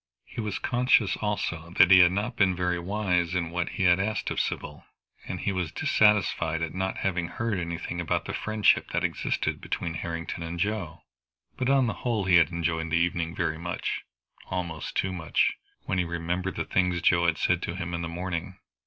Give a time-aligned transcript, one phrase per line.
[0.25, 3.99] He was conscious also that he had not been very wise in what he had
[3.99, 4.83] asked of Sybil,
[5.27, 9.93] and he was dissatisfied at not having heard anything about the friendship that existed between
[9.93, 11.03] Harrington and Joe.
[11.55, 14.01] But on the whole he had enjoyed the evening very much
[14.47, 15.53] almost too much,
[15.83, 18.57] when he remembered the things Joe had said to him in the morning.